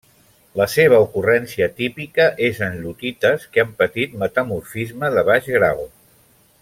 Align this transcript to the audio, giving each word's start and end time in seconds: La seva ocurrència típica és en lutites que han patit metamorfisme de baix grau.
La 0.59 0.65
seva 0.75 1.01
ocurrència 1.07 1.67
típica 1.81 2.25
és 2.47 2.61
en 2.69 2.79
lutites 2.85 3.45
que 3.53 3.63
han 3.65 3.77
patit 3.83 4.17
metamorfisme 4.25 5.13
de 5.19 5.25
baix 5.29 5.53
grau. 5.59 5.85